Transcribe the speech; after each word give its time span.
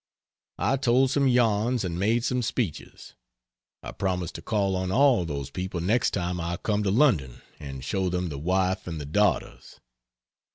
I 0.57 0.77
told 0.77 1.11
some 1.11 1.27
yarns 1.27 1.83
and 1.85 1.99
made 1.99 2.23
some 2.25 2.41
speeches. 2.41 3.13
I 3.83 3.91
promised 3.91 4.33
to 4.33 4.41
call 4.41 4.75
on 4.75 4.91
all 4.91 5.25
those 5.25 5.51
people 5.51 5.79
next 5.79 6.09
time 6.15 6.41
I 6.41 6.57
come 6.57 6.81
to 6.81 6.89
London, 6.89 7.43
and 7.59 7.83
show 7.85 8.09
them 8.09 8.29
the 8.29 8.39
wife 8.39 8.87
and 8.87 8.99
the 8.99 9.05
daughters. 9.05 9.79